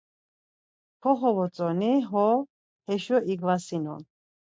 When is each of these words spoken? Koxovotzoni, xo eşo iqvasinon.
Koxovotzoni, 1.01 1.91
xo 2.09 2.27
eşo 2.93 3.17
iqvasinon. 3.33 4.01